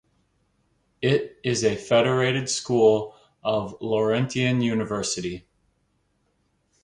It 1.03 1.37
is 1.43 1.63
a 1.63 1.75
federated 1.75 2.49
school 2.49 3.15
of 3.43 3.77
Laurentian 3.81 4.59
University. 4.61 5.45